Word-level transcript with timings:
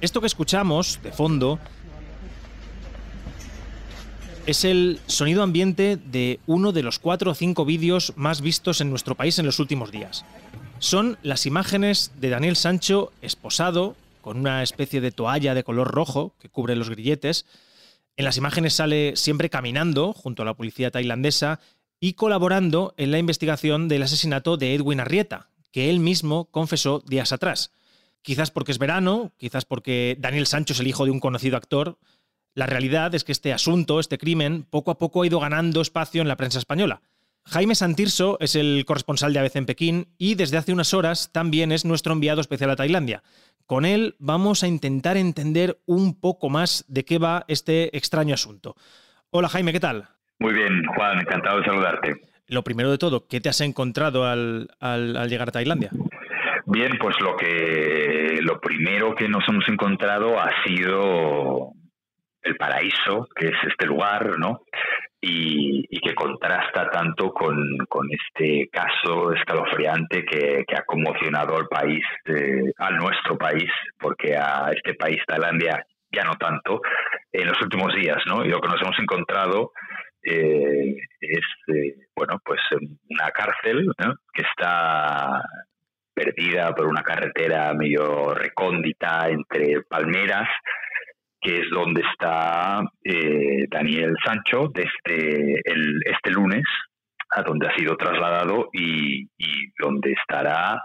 Esto 0.00 0.20
que 0.20 0.26
escuchamos 0.26 1.00
de 1.02 1.12
fondo 1.12 1.58
es 4.46 4.64
el 4.64 5.00
sonido 5.06 5.42
ambiente 5.42 5.96
de 5.96 6.40
uno 6.46 6.72
de 6.72 6.82
los 6.82 6.98
cuatro 6.98 7.30
o 7.30 7.34
cinco 7.34 7.64
vídeos 7.64 8.12
más 8.16 8.40
vistos 8.40 8.80
en 8.80 8.90
nuestro 8.90 9.14
país 9.14 9.38
en 9.38 9.46
los 9.46 9.58
últimos 9.58 9.90
días. 9.90 10.24
Son 10.78 11.18
las 11.22 11.46
imágenes 11.46 12.12
de 12.20 12.30
Daniel 12.30 12.56
Sancho 12.56 13.12
esposado 13.22 13.96
con 14.20 14.38
una 14.38 14.62
especie 14.62 15.00
de 15.00 15.12
toalla 15.12 15.54
de 15.54 15.64
color 15.64 15.90
rojo 15.90 16.34
que 16.40 16.48
cubre 16.48 16.76
los 16.76 16.90
grilletes. 16.90 17.46
En 18.16 18.24
las 18.24 18.36
imágenes 18.36 18.74
sale 18.74 19.16
siempre 19.16 19.48
caminando 19.48 20.12
junto 20.12 20.42
a 20.42 20.46
la 20.46 20.54
policía 20.54 20.90
tailandesa 20.90 21.60
y 22.00 22.14
colaborando 22.14 22.94
en 22.96 23.10
la 23.10 23.18
investigación 23.18 23.86
del 23.86 24.02
asesinato 24.02 24.56
de 24.56 24.74
Edwin 24.74 25.00
Arrieta, 25.00 25.50
que 25.70 25.90
él 25.90 26.00
mismo 26.00 26.46
confesó 26.46 27.04
días 27.06 27.32
atrás. 27.32 27.70
Quizás 28.22 28.50
porque 28.50 28.72
es 28.72 28.78
verano, 28.78 29.32
quizás 29.36 29.64
porque 29.66 30.16
Daniel 30.18 30.46
Sancho 30.46 30.72
es 30.72 30.80
el 30.80 30.86
hijo 30.86 31.04
de 31.04 31.10
un 31.10 31.20
conocido 31.20 31.56
actor, 31.56 31.98
la 32.54 32.66
realidad 32.66 33.14
es 33.14 33.22
que 33.22 33.32
este 33.32 33.52
asunto, 33.52 34.00
este 34.00 34.18
crimen, 34.18 34.66
poco 34.68 34.90
a 34.90 34.98
poco 34.98 35.22
ha 35.22 35.26
ido 35.26 35.38
ganando 35.38 35.80
espacio 35.80 36.20
en 36.20 36.28
la 36.28 36.36
prensa 36.36 36.58
española. 36.58 37.02
Jaime 37.44 37.74
Santirso 37.74 38.38
es 38.40 38.54
el 38.54 38.84
corresponsal 38.86 39.32
de 39.32 39.38
ABC 39.38 39.56
en 39.56 39.66
Pekín 39.66 40.08
y 40.18 40.34
desde 40.34 40.56
hace 40.56 40.72
unas 40.72 40.92
horas 40.92 41.30
también 41.32 41.72
es 41.72 41.84
nuestro 41.84 42.12
enviado 42.12 42.40
especial 42.40 42.70
a 42.70 42.76
Tailandia. 42.76 43.22
Con 43.66 43.84
él 43.84 44.16
vamos 44.18 44.62
a 44.62 44.68
intentar 44.68 45.16
entender 45.16 45.80
un 45.86 46.14
poco 46.14 46.50
más 46.50 46.84
de 46.88 47.04
qué 47.04 47.18
va 47.18 47.44
este 47.48 47.96
extraño 47.96 48.34
asunto. 48.34 48.76
Hola 49.30 49.48
Jaime, 49.48 49.72
¿qué 49.72 49.80
tal? 49.80 50.08
Muy 50.40 50.54
bien, 50.54 50.84
Juan, 50.96 51.20
encantado 51.20 51.58
de 51.58 51.66
saludarte. 51.66 52.14
Lo 52.48 52.64
primero 52.64 52.90
de 52.90 52.98
todo, 52.98 53.26
¿qué 53.28 53.40
te 53.40 53.50
has 53.50 53.60
encontrado 53.60 54.24
al, 54.24 54.68
llegar 55.28 55.48
a 55.48 55.52
Tailandia? 55.52 55.90
Bien, 56.64 56.96
pues 56.98 57.14
lo 57.20 57.36
que 57.36 58.38
lo 58.40 58.58
primero 58.58 59.14
que 59.14 59.28
nos 59.28 59.46
hemos 59.48 59.68
encontrado 59.68 60.40
ha 60.40 60.50
sido 60.64 61.72
el 62.42 62.56
paraíso, 62.56 63.28
que 63.36 63.48
es 63.48 63.56
este 63.68 63.86
lugar, 63.86 64.38
¿no? 64.38 64.62
Y, 65.20 65.86
que 66.00 66.14
contrasta 66.14 66.88
tanto 66.88 67.30
con, 67.30 67.54
este 68.10 68.70
caso 68.72 69.34
escalofriante 69.34 70.24
que, 70.24 70.64
ha 70.74 70.82
conmocionado 70.86 71.58
al 71.58 71.68
país, 71.68 72.02
a 72.78 72.90
nuestro 72.92 73.36
país, 73.36 73.70
porque 73.98 74.34
a 74.34 74.70
este 74.74 74.94
país, 74.94 75.18
Tailandia, 75.26 75.84
ya 76.10 76.24
no 76.24 76.34
tanto, 76.36 76.80
en 77.30 77.46
los 77.46 77.60
últimos 77.60 77.94
días, 77.94 78.16
¿no? 78.26 78.42
Y 78.44 78.48
lo 78.48 78.60
que 78.60 78.68
nos 78.68 78.80
hemos 78.80 78.98
encontrado 78.98 79.72
eh, 80.22 80.96
es, 81.20 81.74
eh, 81.74 81.94
bueno, 82.14 82.40
pues 82.44 82.60
una 83.08 83.30
cárcel 83.30 83.86
que 84.32 84.42
está 84.42 85.42
perdida 86.14 86.74
por 86.74 86.86
una 86.86 87.02
carretera 87.02 87.72
medio 87.74 88.34
recóndita 88.34 89.28
entre 89.28 89.82
palmeras 89.82 90.48
que 91.40 91.60
es 91.60 91.70
donde 91.70 92.02
está 92.02 92.82
eh, 93.02 93.64
Daniel 93.70 94.14
Sancho 94.24 94.70
desde 94.74 95.60
el, 95.64 96.00
este 96.04 96.30
lunes, 96.30 96.64
a 97.30 97.42
donde 97.42 97.68
ha 97.68 97.74
sido 97.76 97.96
trasladado 97.96 98.68
y, 98.72 99.26
donde 99.78 100.12
estará 100.12 100.82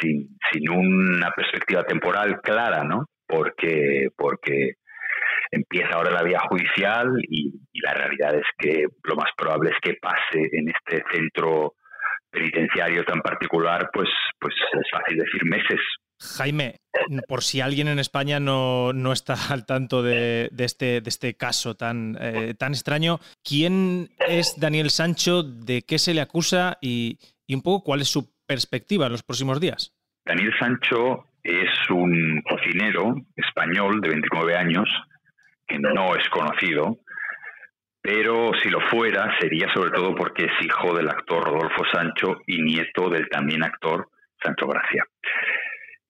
sin, 0.00 0.38
sin, 0.50 0.70
una 0.70 1.30
perspectiva 1.32 1.82
temporal 1.82 2.40
clara, 2.40 2.84
¿no? 2.84 3.04
Porque, 3.26 4.08
porque 4.16 4.74
empieza 5.50 5.94
ahora 5.94 6.10
la 6.10 6.22
vía 6.22 6.40
judicial 6.48 7.08
y, 7.28 7.52
la 7.80 7.94
realidad 7.94 8.34
es 8.34 8.44
que 8.58 8.86
lo 9.04 9.14
más 9.14 9.30
probable 9.36 9.70
es 9.70 9.76
que 9.80 9.94
pase 9.94 10.48
en 10.52 10.68
este 10.68 11.02
centro 11.12 11.74
penitenciario 12.28 13.04
tan 13.04 13.20
particular, 13.20 13.88
pues, 13.92 14.08
pues 14.40 14.52
es 14.72 14.90
fácil 14.90 15.16
decir 15.16 15.44
meses, 15.44 15.80
Jaime, 16.20 16.80
por 17.28 17.42
si 17.42 17.60
alguien 17.60 17.86
en 17.88 17.98
España 17.98 18.40
no, 18.40 18.92
está 19.12 19.34
al 19.50 19.66
tanto 19.66 20.02
de, 20.02 20.50
este, 20.58 21.00
de 21.00 21.08
este 21.08 21.36
caso 21.36 21.76
tan, 21.76 22.16
eh, 22.20 22.54
tan 22.58 22.72
extraño, 22.72 23.20
¿quién 23.44 24.08
es 24.26 24.58
Daniel 24.58 24.90
Sancho? 24.90 25.42
¿De 25.42 25.82
qué 25.82 25.98
se 25.98 26.14
le 26.14 26.20
acusa? 26.20 26.78
Y, 26.80 27.18
un 27.50 27.62
poco 27.62 27.84
cuál 27.84 28.02
es 28.02 28.08
su 28.08 28.34
perspectiva 28.46 29.06
en 29.06 29.12
los 29.12 29.22
próximos 29.22 29.58
días. 29.58 29.94
Daniel 30.26 30.52
Sancho 30.58 31.24
es 31.42 31.70
un 31.88 32.42
cocinero 32.42 33.14
español 33.36 34.02
de 34.02 34.08
29 34.10 34.54
años 34.54 34.86
no 35.78 36.14
es 36.16 36.28
conocido, 36.30 36.98
pero 38.00 38.52
si 38.62 38.70
lo 38.70 38.80
fuera 38.88 39.36
sería 39.38 39.72
sobre 39.74 39.90
todo 39.90 40.14
porque 40.14 40.44
es 40.44 40.52
hijo 40.64 40.94
del 40.94 41.08
actor 41.08 41.44
Rodolfo 41.44 41.84
Sancho 41.92 42.38
y 42.46 42.62
nieto 42.62 43.10
del 43.10 43.28
también 43.28 43.62
actor 43.64 44.08
Sancho 44.42 44.66
Gracia. 44.66 45.04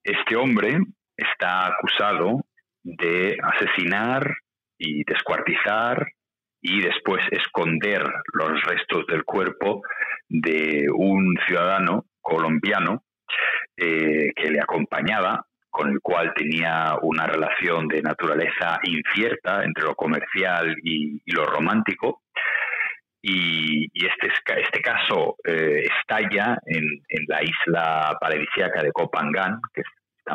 Este 0.05 0.37
hombre 0.37 0.79
está 1.17 1.67
acusado 1.67 2.45
de 2.83 3.37
asesinar 3.43 4.31
y 4.79 5.03
descuartizar 5.05 6.07
y 6.61 6.81
después 6.81 7.23
esconder 7.31 8.03
los 8.33 8.63
restos 8.63 9.07
del 9.07 9.25
cuerpo 9.25 9.83
de 10.29 10.87
un 10.95 11.37
ciudadano 11.47 12.05
colombiano 12.21 13.03
eh, 13.77 14.33
que 14.35 14.51
le 14.51 14.61
acompañaba, 14.61 15.47
con 15.71 15.91
el 15.91 16.01
cual 16.01 16.33
tenía 16.35 16.97
una 17.03 17.27
relación 17.27 17.89
de 17.89 18.03
naturaleza 18.03 18.79
incierta 18.85 19.65
entre 19.65 19.85
lo 19.85 19.95
comercial 19.95 20.77
y, 20.83 21.21
lo 21.33 21.45
romántico. 21.45 22.23
Y, 23.21 23.87
este, 23.95 24.29
este 24.61 24.81
caso 24.81 25.37
eh, 25.45 25.83
estalla 26.01 26.59
en, 26.67 26.85
en, 27.09 27.25
la 27.27 27.43
isla 27.43 28.17
paradisíaca 28.21 28.83
de 28.83 28.93
Copangan, 28.93 29.61
que 29.75 29.83
es 29.83 29.87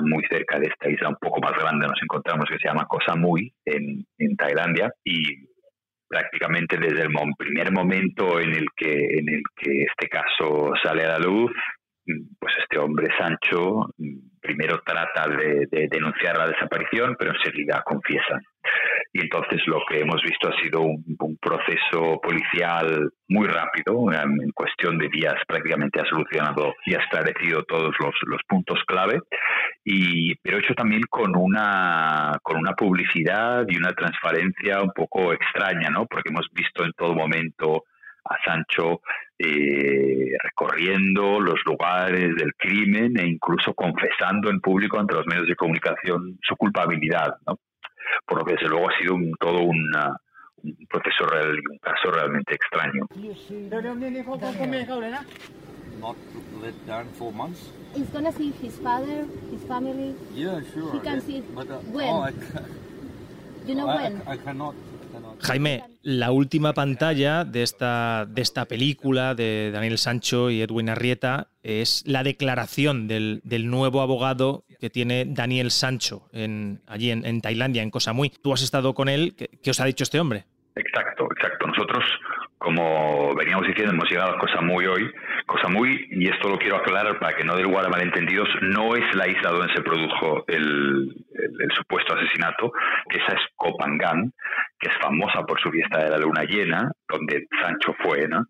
muy 0.01 0.23
cerca 0.25 0.59
de 0.59 0.67
esta 0.67 0.89
isla 0.89 1.09
un 1.09 1.17
poco 1.19 1.39
más 1.41 1.53
grande, 1.53 1.88
nos 1.88 2.01
encontramos 2.01 2.45
que 2.50 2.57
se 2.57 2.67
llama 2.67 2.85
Koh 2.88 3.01
Samui 3.05 3.53
en, 3.65 4.05
en 4.17 4.35
Tailandia 4.35 4.91
y 5.03 5.47
prácticamente 6.07 6.77
desde 6.77 7.01
el 7.01 7.09
primer 7.38 7.71
momento 7.71 8.39
en 8.39 8.53
el 8.53 8.67
que 8.75 8.94
en 8.94 9.29
el 9.29 9.41
que 9.55 9.83
este 9.83 10.07
caso 10.09 10.71
sale 10.83 11.03
a 11.05 11.17
la 11.17 11.19
luz, 11.19 11.51
pues 12.39 12.53
este 12.61 12.77
hombre 12.79 13.07
Sancho 13.17 13.89
primero 14.41 14.81
trata 14.85 15.27
de, 15.29 15.87
denunciar 15.89 16.37
la 16.37 16.47
desaparición, 16.47 17.15
pero 17.17 17.31
enseguida 17.31 17.81
confiesa. 17.85 18.39
Y 19.13 19.21
entonces 19.21 19.61
lo 19.67 19.79
que 19.87 19.99
hemos 19.99 20.21
visto 20.21 20.49
ha 20.49 20.61
sido 20.61 20.81
un, 20.81 21.37
proceso 21.41 22.19
policial 22.21 23.11
muy 23.27 23.47
rápido, 23.47 24.11
en 24.11 24.51
cuestión 24.53 24.97
de 24.97 25.09
días 25.09 25.35
prácticamente 25.47 25.99
ha 26.01 26.05
solucionado 26.05 26.73
y 26.85 26.95
ha 26.95 26.99
esclarecido 26.99 27.63
todos 27.63 27.93
los, 27.99 28.13
los 28.25 28.41
puntos 28.47 28.79
clave, 28.87 29.19
y, 29.83 30.35
pero 30.35 30.57
hecho 30.57 30.73
también 30.73 31.01
con 31.09 31.35
una, 31.35 32.37
con 32.41 32.57
una 32.57 32.73
publicidad 32.73 33.65
y 33.67 33.77
una 33.77 33.93
transparencia 33.93 34.81
un 34.81 34.91
poco 34.95 35.33
extraña, 35.33 35.89
¿no? 35.89 36.05
porque 36.05 36.29
hemos 36.29 36.47
visto 36.53 36.83
en 36.83 36.93
todo 36.93 37.13
momento 37.13 37.83
a 38.25 38.37
Sancho 38.45 39.01
eh, 39.43 40.37
recorriendo 40.41 41.39
los 41.39 41.59
lugares 41.65 42.35
del 42.35 42.53
crimen 42.55 43.17
e 43.19 43.27
incluso 43.27 43.73
confesando 43.73 44.49
en 44.49 44.59
público 44.59 44.99
ante 44.99 45.15
los 45.15 45.25
medios 45.27 45.47
de 45.47 45.55
comunicación 45.55 46.39
su 46.41 46.55
culpabilidad, 46.55 47.35
¿no? 47.45 47.59
Por 48.25 48.39
lo 48.39 48.45
que 48.45 48.53
desde 48.53 48.69
luego 48.69 48.89
ha 48.89 48.97
sido 48.97 49.15
un, 49.15 49.33
todo 49.39 49.61
una, 49.61 50.15
un 50.63 50.87
proceso 50.87 51.25
real 51.25 51.55
y 51.55 51.71
un 51.71 51.77
caso 51.79 52.11
realmente 52.11 52.55
extraño. 52.55 53.07
Not 55.99 56.17
let 56.61 56.73
down 56.87 57.07
for 57.13 57.31
months. 57.31 57.71
He's 57.95 58.09
gonna 58.09 58.31
see 58.31 58.51
his 58.61 58.77
father, 58.79 59.25
his 59.51 59.63
family. 59.67 60.15
Yeah, 60.33 60.59
sure. 60.73 60.91
He 60.91 60.99
can 60.99 61.21
see 61.21 61.41
but, 61.53 61.69
uh, 61.69 61.77
when. 61.93 62.09
Oh, 62.09 62.23
I, 62.23 62.33
you 63.65 63.75
know 63.75 63.87
I, 63.87 63.95
when. 63.95 64.21
I, 64.25 64.31
I 64.33 64.37
cannot. 64.37 64.75
Jaime, 65.43 65.83
la 66.03 66.31
última 66.31 66.73
pantalla 66.73 67.45
de 67.45 67.63
esta, 67.63 68.25
de 68.27 68.41
esta 68.41 68.65
película 68.65 69.35
de 69.35 69.71
Daniel 69.71 69.97
Sancho 69.97 70.50
y 70.50 70.61
Edwin 70.61 70.89
Arrieta 70.89 71.47
es 71.63 72.03
la 72.05 72.23
declaración 72.23 73.07
del, 73.07 73.39
del 73.45 73.69
nuevo 73.69 74.01
abogado 74.01 74.65
que 74.81 74.89
tiene 74.89 75.23
Daniel 75.25 75.71
Sancho 75.71 76.27
en, 76.33 76.81
allí 76.88 77.09
en, 77.09 77.25
en, 77.25 77.39
Tailandia, 77.39 77.81
en 77.81 77.89
Koh 77.89 78.01
Samui. 78.01 78.29
Tú 78.29 78.53
has 78.53 78.61
estado 78.61 78.94
con 78.94 79.07
él. 79.07 79.33
¿Qué, 79.38 79.50
¿Qué 79.63 79.71
os 79.71 79.79
ha 79.79 79.85
dicho 79.85 80.03
este 80.03 80.19
hombre? 80.19 80.44
Exacto, 80.75 81.25
exacto. 81.31 81.67
Nosotros 81.67 82.03
como 82.63 83.36
veníamos 83.36 83.68
diciendo, 83.68 83.92
hemos 83.92 84.10
llegado 84.10 84.31
a 84.31 84.39
Cosa 84.39 84.62
Muy 84.62 84.86
hoy. 84.86 85.12
Cosa 85.45 85.68
Muy, 85.68 86.07
y 86.12 86.30
esto 86.30 86.48
lo 86.48 86.57
quiero 86.57 86.77
aclarar 86.77 87.19
para 87.19 87.36
que 87.36 87.44
no 87.44 87.57
dé 87.57 87.63
lugar 87.63 87.86
a 87.86 87.89
malentendidos, 87.89 88.48
no 88.62 88.95
es 88.95 89.04
la 89.15 89.27
isla 89.27 89.51
donde 89.51 89.74
se 89.74 89.81
produjo 89.81 90.45
el, 90.48 91.13
supuesto 91.75 92.15
asesinato, 92.15 92.71
esa 93.10 93.33
es 93.33 93.42
Copangan, 93.56 94.31
que 94.80 94.89
es 94.89 94.95
famosa 95.01 95.44
por 95.45 95.60
su 95.60 95.69
fiesta 95.71 96.04
de 96.04 96.10
la 96.12 96.18
luna 96.18 96.44
llena, 96.44 96.89
donde 97.10 97.48
Sancho 97.62 97.95
fue, 98.01 98.27
¿no? 98.30 98.45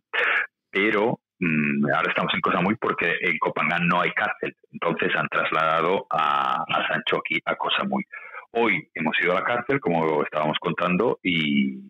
Pero 0.70 1.20
mm, 1.40 1.86
ahora 1.96 2.10
estamos 2.10 2.34
en 2.36 2.42
Cosa 2.42 2.62
Muy 2.62 2.76
porque 2.76 3.16
en 3.20 3.38
Copangan 3.40 3.88
no 3.88 4.02
hay 4.02 4.12
cárcel, 4.12 4.56
entonces 4.72 5.10
han 5.16 5.28
trasladado 5.28 6.06
a, 6.12 6.64
Sancho 6.88 7.18
aquí 7.18 7.40
a 7.46 7.56
Cosa 7.56 7.84
Muy. 7.90 8.04
Hoy 8.52 8.88
hemos 8.94 9.16
ido 9.24 9.32
a 9.32 9.40
la 9.40 9.44
cárcel, 9.44 9.80
como 9.80 10.22
estábamos 10.22 10.58
contando, 10.60 11.18
y, 11.24 11.90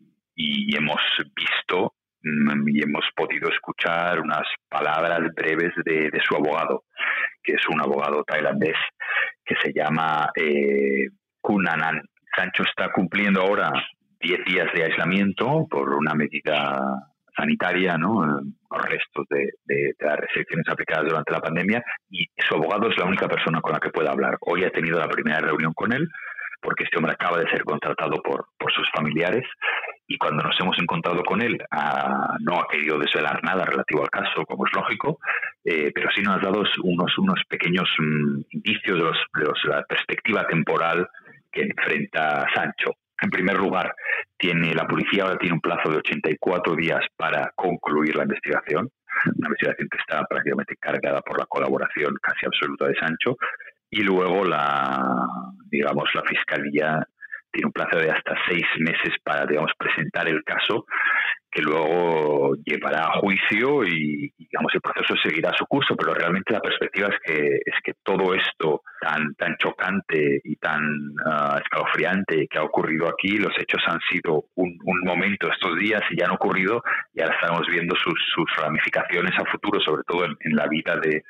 hemos 0.75 0.99
visto 1.35 1.93
y 2.23 2.81
hemos 2.81 3.05
podido 3.15 3.49
escuchar 3.49 4.19
unas 4.19 4.47
palabras 4.69 5.19
breves 5.35 5.73
de, 5.83 6.09
su 6.27 6.35
abogado, 6.35 6.83
que 7.43 7.53
es 7.53 7.67
un 7.67 7.81
abogado 7.81 8.23
tailandés 8.23 8.77
que 9.43 9.55
se 9.61 9.73
llama 9.73 10.29
eh, 10.35 11.09
Kunanan. 11.41 12.01
Sancho 12.35 12.63
está 12.63 12.91
cumpliendo 12.91 13.41
ahora 13.41 13.71
10 14.21 14.45
días 14.45 14.67
de 14.73 14.85
aislamiento 14.85 15.67
por 15.69 15.93
una 15.93 16.13
medida 16.13 16.79
sanitaria, 17.35 17.97
¿no? 17.97 18.25
los 18.25 18.85
restos 18.85 19.25
de, 19.29 19.93
las 19.99 20.17
restricciones 20.17 20.67
aplicadas 20.69 21.05
durante 21.09 21.31
la 21.31 21.41
pandemia 21.41 21.83
y 22.09 22.25
su 22.37 22.55
abogado 22.55 22.89
es 22.89 22.97
la 22.97 23.05
única 23.05 23.27
persona 23.27 23.59
con 23.61 23.73
la 23.73 23.79
que 23.79 23.89
puede 23.89 24.09
hablar. 24.09 24.37
Hoy 24.41 24.63
ha 24.63 24.69
tenido 24.69 24.99
la 24.99 25.09
primera 25.09 25.39
reunión 25.39 25.73
con 25.73 25.93
él 25.93 26.07
porque 26.61 26.85
este 26.85 26.97
hombre 26.97 27.13
acaba 27.13 27.37
de 27.39 27.49
ser 27.49 27.63
contratado 27.63 28.21
por, 28.23 28.47
por 28.57 28.71
sus 28.71 28.89
familiares 28.95 29.43
y 30.07 30.17
cuando 30.17 30.43
nos 30.43 30.59
hemos 30.59 30.77
encontrado 30.79 31.23
con 31.23 31.41
él 31.41 31.57
ah, 31.71 32.35
no 32.41 32.59
ha 32.59 32.67
querido 32.67 32.97
desvelar 32.97 33.43
nada 33.43 33.65
relativo 33.65 34.01
al 34.01 34.09
caso, 34.09 34.45
como 34.45 34.65
es 34.65 34.73
lógico, 34.73 35.19
eh, 35.63 35.91
pero 35.93 36.09
sí 36.13 36.21
nos 36.21 36.37
ha 36.37 36.39
dado 36.39 36.63
unos, 36.83 37.17
unos 37.17 37.41
pequeños 37.47 37.89
mm, 37.97 38.41
indicios 38.51 38.97
de, 38.97 39.43
de 39.43 39.69
la 39.69 39.83
perspectiva 39.83 40.45
temporal 40.47 41.07
que 41.51 41.61
enfrenta 41.61 42.45
Sancho. 42.53 42.95
En 43.21 43.29
primer 43.29 43.55
lugar, 43.55 43.95
tiene 44.37 44.73
la 44.73 44.85
policía 44.85 45.23
ahora 45.23 45.37
tiene 45.37 45.55
un 45.55 45.61
plazo 45.61 45.89
de 45.89 45.97
84 45.97 46.75
días 46.75 47.05
para 47.15 47.51
concluir 47.55 48.15
la 48.15 48.23
investigación, 48.23 48.89
una 49.25 49.47
investigación 49.47 49.87
que 49.89 49.97
está 49.97 50.25
prácticamente 50.25 50.75
cargada 50.77 51.21
por 51.21 51.39
la 51.39 51.45
colaboración 51.45 52.15
casi 52.21 52.45
absoluta 52.45 52.87
de 52.87 52.95
Sancho, 52.95 53.37
y 53.89 54.01
luego 54.01 54.43
la, 54.43 54.99
digamos, 55.69 56.09
la 56.15 56.23
fiscalía 56.23 57.07
tiene 57.53 57.67
un 57.67 57.71
plazo 57.71 57.97
de 57.99 58.11
hasta 58.11 58.35
seis 58.49 58.65
meses 58.79 59.15
para, 59.23 59.45
digamos, 59.45 59.71
presentar 59.77 60.27
el 60.27 60.43
caso 60.43 60.85
que 61.53 61.61
luego 61.61 62.55
llevará 62.65 63.05
a 63.05 63.19
juicio 63.19 63.83
y, 63.83 64.33
digamos 64.37 64.73
el 64.73 64.81
proceso 64.81 65.15
seguirá 65.21 65.51
su 65.55 65.65
curso 65.67 65.95
pero 65.95 66.13
realmente 66.13 66.51
la 66.51 66.59
perspectiva 66.59 67.09
es 67.09 67.19
que 67.23 67.45
es 67.63 67.75
que 67.83 67.93
todo 68.03 68.33
esto 68.33 68.81
tan 68.99 69.35
tan 69.35 69.55
chocante 69.57 70.41
y 70.43 70.55
tan 70.55 70.83
uh, 70.83 71.57
escalofriante 71.61 72.47
que 72.49 72.57
ha 72.57 72.63
ocurrido 72.63 73.07
aquí 73.07 73.37
los 73.37 73.53
hechos 73.59 73.81
han 73.85 73.99
sido 74.11 74.45
un, 74.55 74.79
momento 75.03 75.51
estos 75.51 75.77
días 75.77 76.01
y 76.09 76.17
ya 76.17 76.25
han 76.25 76.31
ocurrido 76.31 76.81
y 77.13 77.21
ahora 77.21 77.35
estamos 77.35 77.67
viendo 77.67 77.95
sus, 77.95 78.19
sus 78.33 78.45
ramificaciones 78.55 79.33
a 79.37 79.45
futuro 79.51 79.79
sobre 79.81 80.03
todo 80.07 80.25
en, 80.25 80.55
la 80.55 80.67
vida 80.67 80.95
de, 80.97 81.23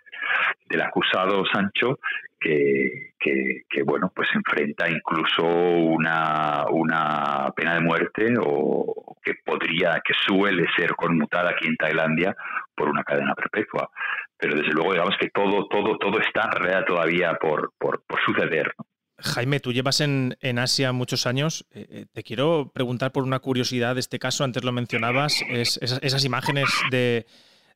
del 0.69 0.81
acusado 0.81 1.43
Sancho 1.51 1.99
que, 2.43 3.63
que, 3.69 3.83
bueno 3.83 4.11
pues 4.15 4.27
enfrenta 4.33 4.89
incluso 4.89 5.43
una, 5.43 6.65
una 6.69 7.51
pena 7.55 7.75
de 7.75 7.81
muerte 7.81 8.33
o 8.39 9.15
que 9.23 9.35
podría 9.45 10.01
que 10.03 10.13
suele 10.13 10.65
ser 10.75 10.93
conmutada 10.95 11.51
aquí 11.51 11.67
en 11.67 11.77
Tailandia 11.77 12.35
por 12.75 12.89
una 12.89 13.03
cadena 13.03 13.33
perpetua 13.33 13.89
pero 14.37 14.55
desde 14.55 14.73
luego 14.73 14.93
digamos 14.93 15.15
que 15.19 15.29
todo 15.29 15.67
todo 15.67 15.97
todo 15.97 16.19
está 16.19 16.49
todavía 16.85 17.37
por, 17.39 17.73
por, 17.77 18.03
suceder 18.25 18.71
Jaime, 19.19 19.59
tú 19.59 19.71
llevas 19.71 20.01
en, 20.01 20.37
en 20.41 20.59
Asia 20.59 20.91
muchos 20.91 21.27
años. 21.27 21.65
Eh, 21.71 21.87
eh, 21.89 22.05
te 22.11 22.23
quiero 22.23 22.71
preguntar 22.73 23.11
por 23.11 23.23
una 23.23 23.39
curiosidad 23.39 23.97
este 23.97 24.19
caso. 24.19 24.43
Antes 24.43 24.63
lo 24.63 24.71
mencionabas, 24.71 25.41
es, 25.49 25.77
esas 25.81 26.25
imágenes 26.25 26.65
de, 26.91 27.25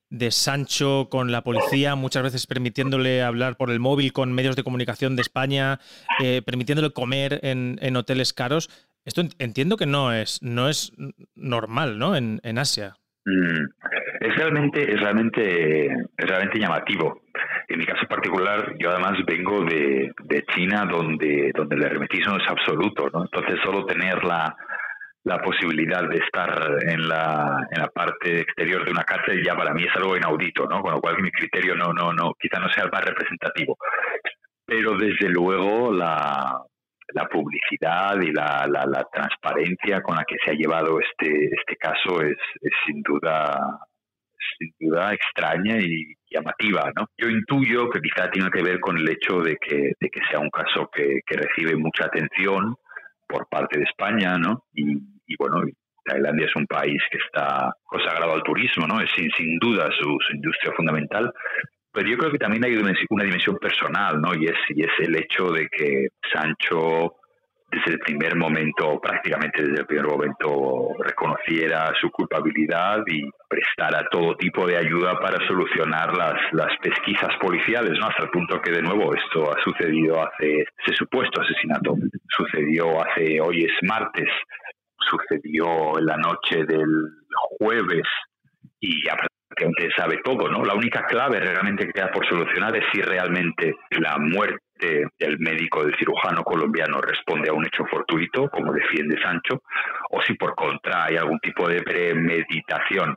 de 0.10 0.32
Sancho 0.32 1.08
con 1.10 1.32
la 1.32 1.44
policía, 1.44 1.96
muchas 1.96 2.24
veces 2.24 2.48
permitiéndole 2.48 3.22
hablar 3.22 3.58
por 3.58 3.72
el 3.72 3.80
móvil 3.80 4.14
con 4.14 4.34
medios 4.34 4.56
de 4.56 4.64
comunicación 4.64 5.16
de 5.16 5.22
España, 5.22 5.80
eh, 6.24 6.42
permitiéndole 6.46 6.92
comer 6.92 7.40
en, 7.44 7.78
en, 7.82 7.96
hoteles 7.96 8.34
caros. 8.34 8.70
Esto 9.06 9.22
entiendo 9.40 9.78
que 9.78 9.86
no 9.86 10.14
es, 10.14 10.42
no 10.42 10.70
es 10.70 10.94
normal, 11.36 11.98
¿no? 11.98 12.16
En, 12.16 12.40
en 12.44 12.58
Asia. 12.58 12.96
Mm, 13.26 13.66
es 14.22 14.36
realmente, 14.36 14.94
es 14.94 15.00
realmente, 15.00 15.86
es 15.88 16.28
realmente 16.28 16.60
llamativo. 16.60 17.22
En 17.68 17.80
mi 17.80 17.86
caso 17.86 18.08
particular, 18.08 18.76
yo 18.80 18.90
además 18.92 19.18
vengo 19.26 19.64
de, 19.66 20.12
de 20.24 20.46
China, 20.56 20.86
donde, 20.90 21.52
donde 21.54 21.76
el 21.76 21.84
hermetismo 21.84 22.38
es 22.38 22.48
absoluto, 22.48 23.10
¿no? 23.14 23.24
Entonces 23.24 23.60
solo 23.64 23.86
tener 23.86 24.24
la, 24.24 24.56
la 25.28 25.42
posibilidad 25.42 26.08
de 26.08 26.18
estar 26.18 26.78
en 26.88 27.06
la, 27.08 27.68
en 27.70 27.82
la 27.82 27.90
parte 27.90 28.40
exterior 28.40 28.86
de 28.86 28.92
una 28.92 29.04
cárcel 29.04 29.44
ya 29.46 29.56
para 29.56 29.74
mí 29.74 29.84
es 29.84 29.94
algo 29.98 30.16
inaudito, 30.16 30.66
¿no? 30.68 30.82
Con 30.82 30.94
lo 30.94 31.02
cual 31.02 31.22
mi 31.22 31.30
criterio 31.32 31.76
no, 31.76 31.92
no, 31.92 32.14
no, 32.14 32.34
quizá 32.40 32.60
no 32.60 32.70
sea 32.70 32.86
el 32.86 32.92
más 32.92 33.04
representativo. 33.04 33.78
Pero 34.66 34.96
desde 34.98 35.28
luego 35.28 35.92
la, 35.92 36.62
la 37.14 37.26
publicidad 37.28 38.16
y 38.22 38.32
la, 38.32 38.68
la, 38.68 39.04
transparencia 39.12 40.02
con 40.02 40.16
la 40.16 40.24
que 40.24 40.38
se 40.44 40.52
ha 40.52 40.56
llevado 40.56 40.98
este, 41.02 41.50
este 41.58 41.76
caso 41.76 42.22
es, 42.22 42.38
sin 42.86 43.02
duda 43.02 43.60
sin 44.58 44.72
duda 44.80 45.14
extraña 45.14 45.78
y 45.78 46.16
llamativa, 46.32 46.90
¿no? 46.96 47.08
Yo 47.18 47.28
intuyo 47.28 47.90
que 47.90 48.00
quizá 48.00 48.30
tiene 48.32 48.50
que 48.50 48.64
ver 48.64 48.80
con 48.80 48.98
el 48.98 49.10
hecho 49.10 49.42
de 49.42 49.58
que, 49.58 49.92
de 50.00 50.10
que 50.10 50.22
sea 50.30 50.40
un 50.40 50.50
caso 50.50 50.90
que, 50.94 51.20
que 51.26 51.36
recibe 51.36 51.76
mucha 51.76 52.06
atención 52.06 52.76
por 53.28 53.48
parte 53.50 53.78
de 53.78 53.84
España, 53.84 54.38
¿no? 54.38 54.64
Y, 54.74 55.17
y 55.28 55.36
bueno, 55.38 55.62
Tailandia 56.04 56.46
es 56.46 56.56
un 56.56 56.66
país 56.66 57.02
que 57.12 57.18
está 57.18 57.72
consagrado 57.84 58.34
al 58.34 58.44
turismo, 58.44 58.88
¿no? 58.88 59.02
Es 59.02 59.10
sin, 59.16 59.30
sin 59.32 59.60
duda 59.60 59.90
su, 60.00 60.18
industria 60.34 60.74
fundamental. 60.76 61.32
Pero 61.92 62.10
yo 62.10 62.18
creo 62.18 62.32
que 62.32 62.38
también 62.38 62.64
hay 62.64 62.76
una 62.76 63.24
dimensión 63.24 63.58
personal, 63.58 64.22
¿no? 64.22 64.34
Y 64.36 64.46
es, 64.46 64.58
y 64.70 64.82
es 64.82 64.92
el 65.00 65.16
hecho 65.16 65.52
de 65.52 65.68
que 65.68 66.08
Sancho 66.32 67.16
desde 67.70 67.92
el 67.92 68.00
primer 68.00 68.38
momento, 68.38 68.98
prácticamente 69.02 69.62
desde 69.62 69.82
el 69.82 69.86
primer 69.86 70.06
momento, 70.06 70.88
reconociera 71.00 71.92
su 72.00 72.10
culpabilidad 72.12 73.04
y 73.08 73.30
prestara 73.50 74.08
todo 74.10 74.38
tipo 74.38 74.66
de 74.66 74.78
ayuda 74.78 75.20
para 75.20 75.46
solucionar 75.48 76.16
las, 76.16 76.36
las 76.54 76.78
pesquisas 76.82 77.36
policiales, 77.42 77.92
¿no? 78.00 78.08
Hasta 78.08 78.24
el 78.24 78.30
punto 78.30 78.62
que, 78.62 78.72
de 78.72 78.82
nuevo, 78.82 79.14
esto 79.14 79.52
ha 79.52 79.62
sucedido 79.64 80.16
hace, 80.26 80.62
ese 80.62 80.96
supuesto 80.96 81.42
asesinato 81.42 81.96
sucedió 82.30 83.04
hace, 83.04 83.42
hoy 83.42 83.66
es 83.66 83.74
martes, 83.82 84.30
sucedió 85.10 85.98
en 85.98 86.06
la 86.06 86.18
noche 86.18 86.66
del 86.66 86.90
jueves 87.60 88.08
y 88.80 89.06
ya 89.06 89.16
prácticamente 89.16 89.96
sabe 89.96 90.20
todo, 90.24 90.50
¿no? 90.50 90.64
La 90.64 90.76
única 90.76 91.06
clave 91.06 91.40
realmente 91.40 91.86
que 91.86 91.94
queda 91.94 92.12
por 92.12 92.28
solucionar 92.28 92.76
es 92.76 92.84
si 92.92 93.02
realmente 93.02 93.76
la 93.92 94.18
muerte 94.18 94.62
del 95.18 95.40
médico 95.40 95.84
del 95.84 95.96
cirujano 95.98 96.44
colombiano 96.44 97.00
responde 97.02 97.50
a 97.50 97.54
un 97.54 97.66
hecho 97.66 97.86
fortuito, 97.86 98.50
como 98.50 98.72
defiende 98.72 99.20
Sancho, 99.22 99.64
o 100.12 100.22
si 100.22 100.36
por 100.36 100.54
contra 100.56 101.06
hay 101.06 101.18
algún 101.18 101.40
tipo 101.40 101.68
de 101.68 101.82
premeditación 101.82 103.16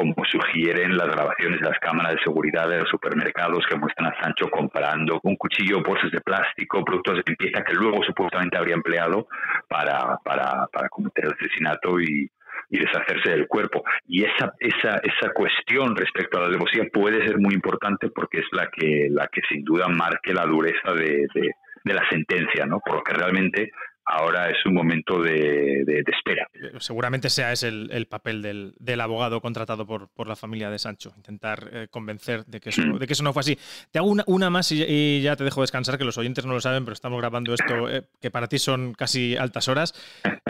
como 0.00 0.14
sugieren 0.24 0.96
las 0.96 1.08
grabaciones 1.08 1.60
de 1.60 1.68
las 1.68 1.78
cámaras 1.78 2.14
de 2.14 2.22
seguridad 2.24 2.66
de 2.70 2.78
los 2.78 2.88
supermercados 2.88 3.66
que 3.68 3.76
muestran 3.76 4.10
a 4.10 4.22
Sancho 4.22 4.48
comprando 4.48 5.20
un 5.24 5.36
cuchillo, 5.36 5.82
bolsas 5.82 6.10
de 6.10 6.22
plástico, 6.22 6.82
productos 6.82 7.16
de 7.16 7.22
limpieza 7.26 7.62
que 7.62 7.74
luego 7.74 8.02
supuestamente 8.04 8.56
habría 8.56 8.76
empleado 8.76 9.28
para, 9.68 10.16
para, 10.24 10.88
cometer 10.88 11.26
el 11.26 11.34
asesinato 11.34 12.00
y, 12.00 12.30
y 12.70 12.78
deshacerse 12.78 13.30
del 13.30 13.46
cuerpo. 13.46 13.84
Y 14.08 14.24
esa, 14.24 14.54
esa, 14.58 14.96
esa 15.02 15.32
cuestión 15.34 15.94
respecto 15.94 16.38
a 16.38 16.42
la 16.42 16.46
alevosía 16.46 16.84
puede 16.90 17.26
ser 17.26 17.38
muy 17.38 17.52
importante 17.52 18.08
porque 18.08 18.38
es 18.38 18.46
la 18.52 18.70
que, 18.70 19.08
la 19.10 19.28
que 19.28 19.42
sin 19.50 19.64
duda 19.64 19.86
marque 19.88 20.32
la 20.32 20.46
dureza 20.46 20.94
de, 20.94 21.26
de, 21.34 21.50
de 21.84 21.94
la 21.94 22.08
sentencia, 22.08 22.64
¿no? 22.64 22.80
Por 22.80 22.96
lo 22.96 23.02
que 23.02 23.12
realmente 23.12 23.70
ahora 24.10 24.50
es 24.50 24.58
un 24.66 24.74
momento 24.74 25.20
de, 25.20 25.82
espera. 26.06 26.48
Seguramente 26.78 27.30
sea 27.30 27.52
ese 27.52 27.68
el, 27.68 28.06
papel 28.06 28.42
del, 28.42 29.00
abogado 29.00 29.40
contratado 29.40 29.86
por, 29.86 30.08
por, 30.08 30.28
la 30.28 30.36
familia 30.36 30.70
de 30.70 30.78
Sancho, 30.78 31.12
intentar 31.16 31.68
eh, 31.72 31.88
convencer 31.90 32.44
de 32.46 32.60
que, 32.60 32.70
eso, 32.70 32.82
mm. 32.82 32.98
de 32.98 33.06
que 33.06 33.12
eso 33.12 33.22
no 33.22 33.32
fue 33.32 33.40
así. 33.40 33.58
Te 33.90 33.98
hago 33.98 34.08
una, 34.08 34.24
una 34.26 34.50
más 34.50 34.72
y, 34.72 35.20
ya 35.22 35.36
te 35.36 35.44
dejo 35.44 35.60
descansar, 35.60 35.98
que 35.98 36.04
los 36.04 36.18
oyentes 36.18 36.44
no 36.44 36.52
lo 36.52 36.60
saben, 36.60 36.84
pero 36.84 36.92
estamos 36.92 37.18
grabando 37.20 37.54
esto 37.54 37.88
eh, 37.88 38.02
que 38.20 38.30
para 38.30 38.48
ti 38.48 38.58
son 38.58 38.94
casi 38.94 39.36
altas 39.36 39.68
horas. 39.68 39.94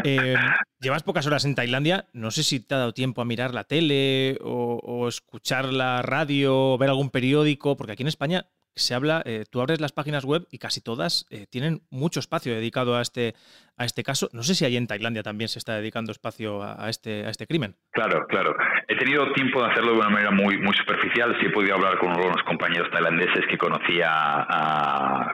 Eh, 0.05 0.35
llevas 0.81 1.03
pocas 1.03 1.27
horas 1.27 1.45
en 1.45 1.55
Tailandia, 1.55 2.07
no 2.13 2.31
sé 2.31 2.43
si 2.43 2.61
te 2.61 2.75
ha 2.75 2.79
dado 2.79 2.93
tiempo 2.93 3.23
a 3.23 3.25
mirar 3.25 3.55
la 3.55 3.65
tele 3.65 4.39
o, 4.43 5.09
escuchar 5.09 5.73
la 5.73 6.03
radio 6.03 6.73
o 6.75 6.79
ver 6.79 6.91
algún 6.91 7.11
periódico, 7.11 7.77
porque 7.77 7.93
aquí 7.93 8.03
en 8.03 8.09
España 8.09 8.47
se 8.77 8.95
habla, 8.95 9.23
eh, 9.27 9.45
tú 9.51 9.61
abres 9.61 9.81
las 9.81 9.93
páginas 9.93 10.25
web 10.25 10.47
y 10.51 10.59
casi 10.59 10.81
todas 10.81 11.27
eh, 11.31 11.47
tienen 11.51 11.83
mucho 11.91 12.21
espacio 12.21 12.55
dedicado 12.55 12.97
a 12.97 13.03
este, 13.03 13.35
a 13.77 13.85
este 13.85 14.03
caso. 14.03 14.29
No 14.33 14.43
sé 14.43 14.55
si 14.55 14.65
ahí 14.65 14.77
en 14.77 14.87
Tailandia 14.87 15.23
también 15.23 15.49
se 15.49 15.59
está 15.59 15.75
dedicando 15.75 16.13
espacio 16.13 16.63
a, 16.63 16.89
este, 16.89 17.27
a 17.27 17.31
este 17.31 17.47
crimen. 17.47 17.75
Claro, 17.91 18.27
claro. 18.29 18.55
He 18.89 18.97
tenido 18.97 19.33
tiempo 19.33 19.63
de 19.63 19.71
hacerlo 19.71 19.93
de 19.93 19.99
una 19.99 20.09
manera 20.09 20.31
muy, 20.31 20.57
superficial. 20.77 21.37
Sí 21.41 21.47
he 21.47 21.51
podido 21.51 21.75
hablar 21.75 21.99
con 21.99 22.11
algunos 22.11 22.43
compañeros 22.45 22.91
tailandeses 22.91 23.45
que 23.51 23.59
conocía 23.59 24.09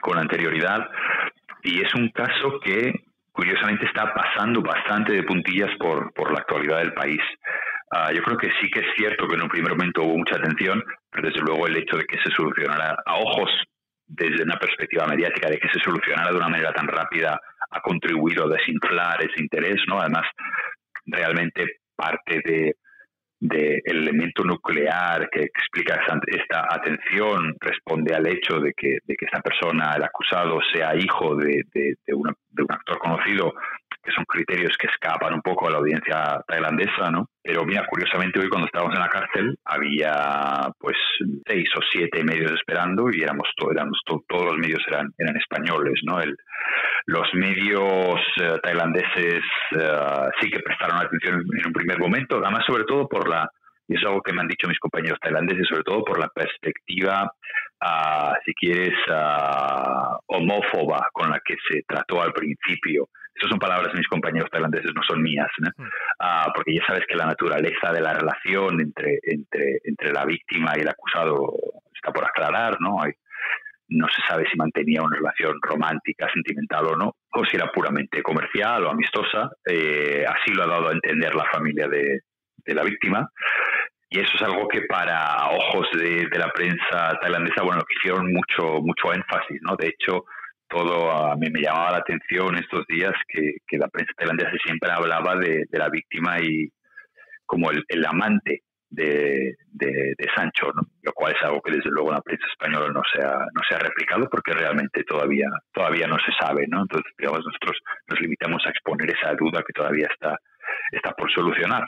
con 0.00 0.18
anterioridad. 0.18 0.88
Y 1.62 1.82
es 1.82 1.94
un 1.94 2.08
caso 2.10 2.58
que 2.64 3.05
curiosamente 3.36 3.84
está 3.84 4.12
pasando 4.14 4.62
bastante 4.62 5.12
de 5.12 5.22
puntillas 5.22 5.70
por, 5.78 6.12
por 6.14 6.32
la 6.32 6.40
actualidad 6.40 6.78
del 6.78 6.94
país. 6.94 7.20
Ah, 7.92 8.10
yo 8.12 8.22
creo 8.22 8.38
que 8.38 8.50
sí 8.60 8.68
que 8.70 8.80
es 8.80 8.86
cierto 8.96 9.28
que 9.28 9.34
en 9.34 9.42
un 9.42 9.48
primer 9.48 9.72
momento 9.72 10.02
hubo 10.02 10.16
mucha 10.16 10.36
atención, 10.36 10.82
pero 11.10 11.28
desde 11.28 11.42
luego 11.42 11.66
el 11.66 11.76
hecho 11.76 11.96
de 11.98 12.06
que 12.06 12.18
se 12.18 12.30
solucionara 12.34 12.96
a 13.04 13.14
ojos 13.16 13.50
desde 14.06 14.42
una 14.42 14.56
perspectiva 14.56 15.06
mediática, 15.06 15.50
de 15.50 15.58
que 15.58 15.68
se 15.68 15.80
solucionara 15.80 16.30
de 16.30 16.36
una 16.36 16.48
manera 16.48 16.72
tan 16.72 16.88
rápida, 16.88 17.38
ha 17.70 17.80
contribuido 17.80 18.46
a 18.46 18.56
desinflar 18.56 19.22
ese 19.22 19.42
interés, 19.42 19.82
¿no? 19.86 20.00
Además, 20.00 20.24
realmente 21.04 21.80
parte 21.94 22.40
de, 22.44 22.74
del 23.38 23.82
elemento 23.84 24.42
nuclear 24.44 25.28
que 25.30 25.42
explica 25.42 26.00
esta 26.26 26.66
atención 26.70 27.54
responde 27.60 28.14
al 28.14 28.26
hecho 28.26 28.60
de 28.60 28.72
que, 28.74 28.98
de 29.04 29.14
que 29.14 29.26
esta 29.26 29.40
persona, 29.40 29.94
el 29.94 30.04
acusado, 30.04 30.58
sea 30.72 30.96
hijo 30.96 31.36
de, 31.36 31.62
de, 31.74 31.96
de 32.06 32.14
un 32.14 32.72
actor 32.72 32.98
conocido 32.98 33.52
que 34.06 34.12
son 34.12 34.24
criterios 34.24 34.76
que 34.78 34.86
escapan 34.86 35.34
un 35.34 35.42
poco 35.42 35.66
a 35.66 35.70
la 35.70 35.78
audiencia 35.78 36.40
tailandesa, 36.46 37.10
¿no? 37.10 37.28
Pero 37.42 37.64
mira, 37.64 37.84
curiosamente 37.86 38.38
hoy 38.38 38.48
cuando 38.48 38.66
estábamos 38.66 38.94
en 38.94 39.00
la 39.00 39.08
cárcel 39.08 39.58
había 39.64 40.70
pues 40.78 40.96
seis 41.46 41.68
o 41.76 41.80
siete 41.92 42.22
medios 42.24 42.52
esperando 42.52 43.08
y 43.12 43.22
éramos, 43.22 43.48
éramos 43.70 43.98
todos 44.04 44.44
los 44.44 44.58
medios 44.58 44.82
eran, 44.88 45.12
eran 45.18 45.36
españoles, 45.36 46.00
¿no? 46.04 46.20
El, 46.20 46.36
los 47.06 47.28
medios 47.34 48.20
eh, 48.40 48.58
tailandeses 48.62 49.42
eh, 49.78 50.28
sí 50.40 50.50
que 50.50 50.60
prestaron 50.60 50.98
atención 50.98 51.40
en 51.40 51.66
un 51.66 51.72
primer 51.72 51.98
momento, 51.98 52.40
además 52.42 52.64
sobre 52.66 52.84
todo 52.84 53.08
por 53.08 53.28
la, 53.28 53.48
y 53.88 53.94
es 53.96 54.04
algo 54.04 54.20
que 54.22 54.32
me 54.32 54.40
han 54.40 54.48
dicho 54.48 54.68
mis 54.68 54.78
compañeros 54.78 55.18
tailandeses, 55.20 55.66
sobre 55.68 55.84
todo 55.84 56.04
por 56.04 56.18
la 56.18 56.28
perspectiva, 56.28 57.32
uh, 57.82 58.34
si 58.44 58.52
quieres, 58.54 58.94
uh, 59.08 60.18
homófoba 60.26 61.08
con 61.12 61.30
la 61.30 61.40
que 61.44 61.54
se 61.68 61.82
trató 61.86 62.20
al 62.20 62.32
principio 62.32 63.08
estas 63.36 63.50
son 63.50 63.58
palabras 63.58 63.92
de 63.92 63.98
mis 63.98 64.08
compañeros 64.08 64.48
tailandeses, 64.50 64.92
no 64.94 65.02
son 65.06 65.22
mías, 65.22 65.48
mm. 65.58 65.82
ah, 66.20 66.50
porque 66.54 66.74
ya 66.74 66.86
sabes 66.86 67.04
que 67.06 67.16
la 67.16 67.26
naturaleza 67.26 67.92
de 67.92 68.00
la 68.00 68.14
relación 68.14 68.80
entre, 68.80 69.18
entre, 69.22 69.80
entre 69.84 70.12
la 70.12 70.24
víctima 70.24 70.72
y 70.76 70.80
el 70.80 70.88
acusado 70.88 71.52
está 71.94 72.12
por 72.12 72.24
aclarar, 72.24 72.80
¿no? 72.80 73.02
Hay, 73.02 73.12
no 73.88 74.06
se 74.08 74.22
sabe 74.26 74.46
si 74.50 74.56
mantenía 74.56 75.02
una 75.02 75.16
relación 75.16 75.58
romántica, 75.62 76.28
sentimental 76.32 76.86
o 76.86 76.96
no, 76.96 77.16
o 77.30 77.44
si 77.44 77.56
era 77.56 77.70
puramente 77.70 78.22
comercial 78.22 78.84
o 78.84 78.90
amistosa. 78.90 79.50
Eh, 79.64 80.24
así 80.26 80.52
lo 80.54 80.64
ha 80.64 80.66
dado 80.66 80.88
a 80.88 80.92
entender 80.92 81.34
la 81.34 81.44
familia 81.52 81.86
de, 81.86 82.22
de, 82.64 82.74
la 82.74 82.82
víctima. 82.82 83.30
Y 84.08 84.18
eso 84.18 84.32
es 84.34 84.42
algo 84.42 84.66
que 84.66 84.82
para 84.82 85.50
ojos 85.50 85.88
de, 85.92 86.26
de 86.26 86.38
la 86.38 86.50
prensa 86.50 87.16
tailandesa, 87.20 87.62
bueno, 87.62 87.82
que 87.82 87.94
hicieron 87.96 88.32
mucho, 88.32 88.80
mucho 88.80 89.12
énfasis, 89.12 89.60
¿no? 89.62 89.76
De 89.76 89.88
hecho, 89.88 90.24
todo 90.68 91.10
a 91.10 91.36
mí 91.36 91.48
me 91.50 91.60
llamaba 91.60 91.92
la 91.92 91.98
atención 91.98 92.56
estos 92.56 92.84
días 92.86 93.12
que, 93.28 93.56
que 93.66 93.78
la 93.78 93.88
prensa 93.88 94.12
tailandesa 94.16 94.50
siempre 94.64 94.90
hablaba 94.90 95.36
de, 95.36 95.64
de 95.68 95.78
la 95.78 95.88
víctima 95.88 96.40
y 96.40 96.68
como 97.46 97.70
el, 97.70 97.84
el 97.88 98.04
amante 98.04 98.62
de, 98.90 99.56
de, 99.70 100.14
Sancho, 100.34 100.72
lo 101.02 101.12
cual 101.12 101.34
es 101.34 101.42
algo 101.42 101.60
que 101.60 101.72
desde 101.72 101.90
luego 101.90 102.12
la 102.12 102.20
prensa 102.20 102.46
española 102.50 102.88
no 102.92 103.02
se 103.12 103.24
ha, 103.24 103.38
no 103.38 103.62
se 103.68 103.74
ha 103.74 103.78
replicado 103.78 104.28
porque 104.30 104.52
realmente 104.52 105.02
todavía, 105.04 105.48
todavía 105.72 106.06
no 106.06 106.16
se 106.16 106.32
sabe. 106.38 106.66
¿no? 106.68 106.82
Entonces, 106.82 107.12
digamos, 107.18 107.44
nosotros 107.44 107.78
nos 108.08 108.20
limitamos 108.20 108.62
a 108.66 108.70
exponer 108.70 109.10
esa 109.10 109.34
duda 109.34 109.62
que 109.66 109.72
todavía 109.72 110.08
está, 110.10 110.38
está 110.92 111.12
por 111.12 111.30
solucionar. 111.32 111.86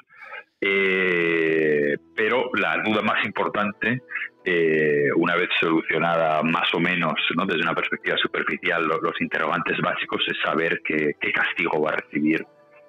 Eh, 0.60 1.96
pero 2.14 2.50
la 2.54 2.82
duda 2.84 3.02
más 3.02 3.24
importante, 3.24 4.02
eh, 4.44 5.08
una 5.16 5.36
vez 5.36 5.48
solucionada 5.60 6.42
más 6.42 6.72
o 6.74 6.80
menos 6.80 7.14
¿no? 7.36 7.46
desde 7.46 7.62
una 7.62 7.74
perspectiva 7.74 8.16
superficial 8.16 8.86
los, 8.86 9.20
interrogantes 9.20 9.78
básicos, 9.80 10.22
es 10.26 10.36
saber 10.44 10.80
qué, 10.84 11.14
castigo 11.32 11.80
va 11.80 11.90
a 11.90 11.96
recibir 11.96 12.44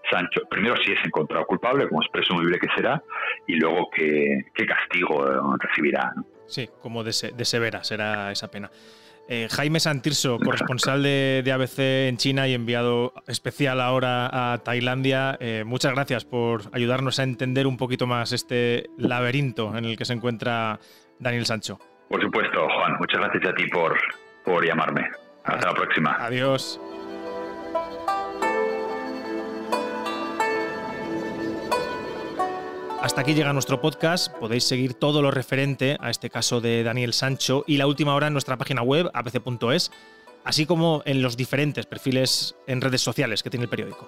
Sancho. 0.09 0.41
Primero, 0.49 0.75
si 0.77 0.91
es 0.91 1.05
encontrado 1.05 1.45
culpable, 1.45 1.87
como 1.87 2.01
es 2.01 2.09
presumible 2.09 2.57
que 2.57 2.67
será, 2.75 3.03
y 3.45 3.55
luego 3.57 3.89
qué, 3.95 4.43
castigo 4.65 5.23
recibirá. 5.59 6.13
Sí, 6.47 6.67
como 6.81 7.03
de, 7.03 7.11
de 7.35 7.45
severa 7.45 7.83
será 7.83 8.31
esa 8.31 8.49
pena. 8.49 8.71
Eh, 9.31 9.47
Jaime 9.51 9.79
Santirso, 9.79 10.39
corresponsal 10.39 11.03
de, 11.03 11.51
ABC 11.53 12.09
en 12.09 12.17
China 12.17 12.47
y 12.47 12.55
enviado 12.55 13.13
especial 13.27 13.79
ahora 13.79 14.53
a 14.53 14.57
Tailandia, 14.57 15.37
eh, 15.39 15.63
muchas 15.67 15.93
gracias 15.93 16.25
por 16.25 16.63
ayudarnos 16.71 17.19
a 17.19 17.23
entender 17.23 17.67
un 17.67 17.77
poquito 17.77 18.07
más 18.07 18.31
este 18.31 18.89
laberinto 18.97 19.77
en 19.77 19.85
el 19.85 19.97
que 19.97 20.05
se 20.05 20.13
encuentra 20.13 20.79
Daniel 21.19 21.45
Sancho. 21.45 21.77
Por 22.09 22.19
supuesto, 22.19 22.67
Juan, 22.69 22.97
muchas 22.97 23.21
gracias 23.21 23.53
a 23.53 23.55
ti 23.55 23.67
por, 23.67 23.95
por 24.43 24.65
llamarme. 24.65 25.07
Hasta 25.43 25.67
la 25.67 25.73
próxima. 25.75 26.17
Adiós. 26.19 26.81
Hasta 33.01 33.21
aquí 33.21 33.33
llega 33.33 33.53
nuestro 33.53 33.79
podcast. 33.79 34.33
Podéis 34.39 34.65
seguir 34.65 34.93
todo 34.93 35.21
lo 35.21 35.31
referente 35.31 35.95
a 36.01 36.09
este 36.09 36.29
caso 36.29 36.59
de 36.59 36.83
Daniel 36.83 37.13
Sancho 37.13 37.63
y 37.65 37.77
la 37.77 37.87
última 37.87 38.13
hora 38.13 38.27
en 38.27 38.33
nuestra 38.33 38.57
página 38.57 38.81
web, 38.81 39.09
apc.es, 39.13 39.91
así 40.43 40.65
como 40.65 41.01
en 41.05 41.21
los 41.21 41.37
diferentes 41.37 41.85
perfiles 41.85 42.55
en 42.67 42.81
redes 42.81 43.01
sociales 43.01 43.41
que 43.41 43.49
tiene 43.49 43.63
el 43.63 43.69
periódico. 43.69 44.05